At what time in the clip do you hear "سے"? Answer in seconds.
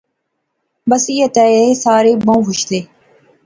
2.69-2.79